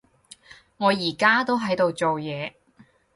[0.77, 2.53] 我而家都喺度做嘢